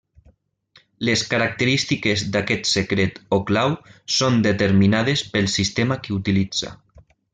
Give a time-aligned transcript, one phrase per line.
[1.09, 3.75] Les característiques d'aquest secret o clau
[4.15, 6.73] són determinades pel sistema que utilitza.